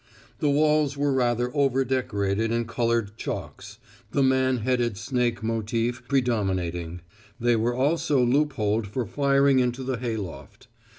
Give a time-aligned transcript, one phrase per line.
[0.39, 3.77] The walls were rather over decorated in coloured chalks,
[4.09, 7.01] the man headed snake motive predominating;
[7.39, 10.65] they were also loopholed for firing into the hayloft.